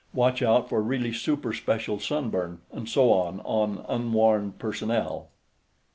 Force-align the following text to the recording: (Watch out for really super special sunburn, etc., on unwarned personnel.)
(Watch 0.15 0.41
out 0.41 0.67
for 0.67 0.81
really 0.81 1.13
super 1.13 1.53
special 1.53 1.99
sunburn, 1.99 2.61
etc., 2.75 3.03
on 3.03 3.85
unwarned 3.87 4.57
personnel.) 4.57 5.29